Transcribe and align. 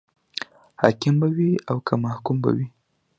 حاکم 0.81 1.13
به 1.21 1.27
وي 1.35 1.51
او 1.69 1.77
که 1.87 1.93
محکوم 2.03 2.37
به 2.43 2.49
وي. 2.55 2.67